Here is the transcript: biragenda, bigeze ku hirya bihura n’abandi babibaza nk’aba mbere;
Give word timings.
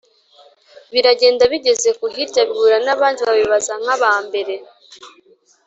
biragenda, 0.93 1.43
bigeze 1.51 1.89
ku 1.99 2.05
hirya 2.13 2.41
bihura 2.47 2.77
n’abandi 2.85 3.19
babibaza 3.27 3.73
nk’aba 3.81 4.11
mbere; 4.27 4.53